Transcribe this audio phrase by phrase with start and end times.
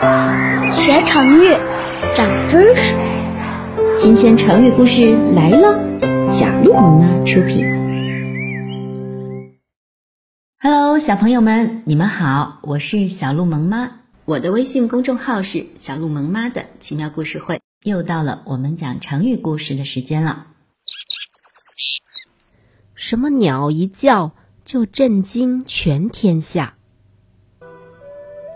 [0.00, 1.54] 学成语，
[2.16, 2.94] 长知识。
[3.98, 5.78] 新鲜成语故事来了，
[6.32, 7.66] 小鹿妈妈出品。
[10.58, 14.00] Hello，小朋友们，你们好，我是小鹿萌妈。
[14.24, 17.60] 我的微信公众号是小鹿萌妈的奇妙故事会。
[17.84, 20.46] 又到了我们讲成语故事的时间了。
[22.94, 24.32] 什么鸟一叫
[24.64, 26.74] 就震惊全天下？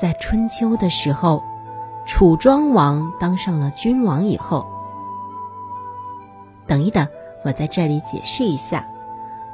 [0.00, 1.42] 在春秋的时候，
[2.06, 4.64] 楚庄王当上了君王以后，
[6.68, 7.08] 等一等，
[7.44, 8.86] 我在这里解释一下，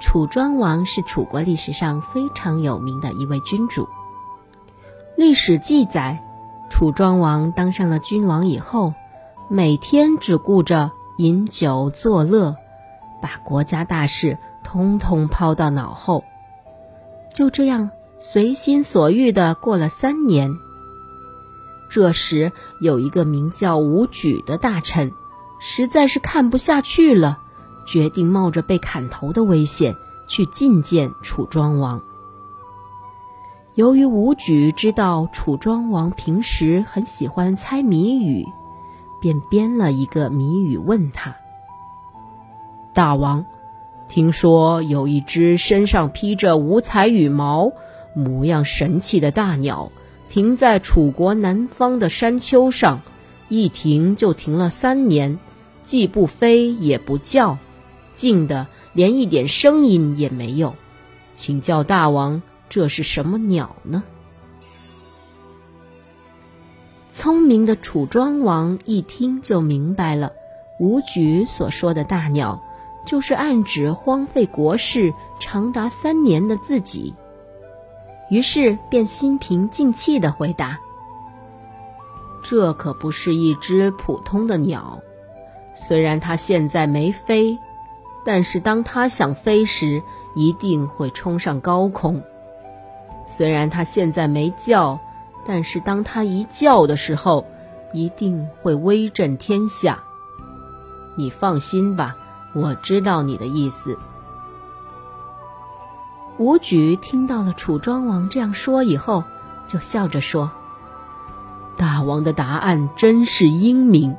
[0.00, 3.86] 楚庄王是楚国历史上非常有名的一位君主。
[5.14, 6.18] 历史记载，
[6.70, 8.94] 楚庄王当上了君王以后，
[9.48, 12.56] 每天只顾着饮酒作乐，
[13.20, 16.24] 把国家大事通通抛到脑后，
[17.34, 17.90] 就这样。
[18.22, 20.58] 随心所欲的过了三年。
[21.88, 25.14] 这时，有一个名叫吴举的大臣，
[25.58, 27.38] 实在是看不下去了，
[27.86, 29.96] 决定冒着被砍头的危险
[30.28, 32.02] 去觐见楚庄王。
[33.74, 38.44] 由于吴举知道楚庄王平时很喜欢猜谜语，
[39.22, 41.36] 便编了一个谜语问他
[42.92, 43.46] ：“大王，
[44.08, 47.72] 听说有一只身上披着五彩羽毛。”
[48.14, 49.92] 模样神气的大鸟
[50.28, 53.00] 停在楚国南方的山丘上，
[53.48, 55.38] 一停就停了三年，
[55.84, 57.58] 既不飞也不叫，
[58.14, 60.74] 静的连一点声音也没有。
[61.34, 64.02] 请教大王，这是什么鸟呢？
[67.12, 70.32] 聪明的楚庄王一听就明白了，
[70.78, 72.62] 吴举所说的大鸟，
[73.04, 77.14] 就是暗指荒废国事长达三年的自己。
[78.30, 80.78] 于是便心平静气静地回答
[82.42, 85.00] ：“这可不是一只普通的鸟，
[85.74, 87.58] 虽然它现在没飞，
[88.24, 90.00] 但是当它想飞时，
[90.36, 92.22] 一定会冲上高空；
[93.26, 95.00] 虽然它现在没叫，
[95.44, 97.44] 但是当它一叫的时候，
[97.92, 100.04] 一定会威震天下。
[101.16, 102.16] 你放心吧，
[102.54, 103.98] 我知道你的意思。”
[106.40, 109.24] 吴举听到了楚庄王这样说以后，
[109.68, 110.50] 就笑着说
[111.76, 114.16] ：“大王的答案真是英明。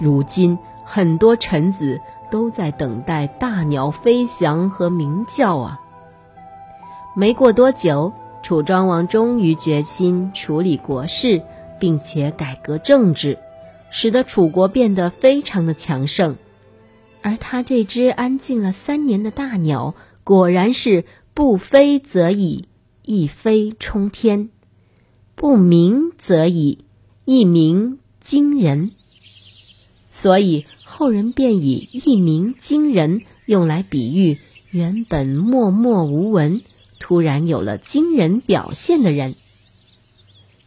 [0.00, 2.00] 如今很多臣子
[2.32, 5.80] 都在等待大鸟飞翔和鸣叫啊。”
[7.14, 8.12] 没过多久，
[8.42, 11.42] 楚庄王终于决心处理国事，
[11.78, 13.38] 并且改革政治，
[13.90, 16.38] 使得楚国变得非常的强盛。
[17.22, 21.04] 而他这只安静了三年的大鸟，果然是。
[21.36, 22.64] 不飞则已，
[23.04, 24.48] 一飞冲天；
[25.34, 26.78] 不鸣则已，
[27.26, 28.92] 一鸣惊人。
[30.08, 34.38] 所以后人便以“一鸣惊人”用来比喻
[34.70, 36.62] 原本默默无闻，
[37.00, 39.34] 突然有了惊人表现的人。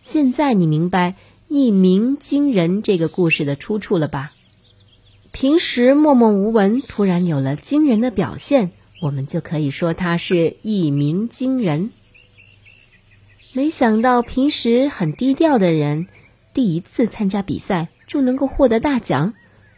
[0.03, 1.15] 现在你明白
[1.49, 4.33] “一鸣惊人”这个故事的出处了吧？
[5.31, 8.69] 平时默默无闻，突然有了惊人的表现。
[9.01, 11.91] 我们就可以说他是一鸣惊人。
[13.53, 16.07] 没想到平时很低调的人，
[16.53, 19.33] 第一次参加比赛就能够获得大奖，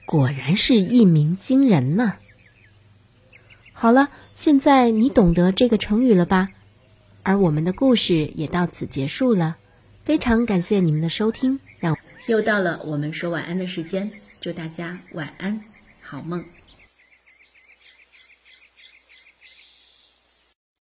[0.06, 2.16] 果然是一鸣惊人呐！
[3.72, 6.50] 好了，现在你懂得这个成语了吧？
[7.24, 9.56] 而我们的故事也到此结束了，
[10.03, 14.12] 非常感谢你们的收听，让又到了我们说晚安的时间，
[14.42, 15.62] 祝大家晚安，
[16.02, 16.44] 好梦。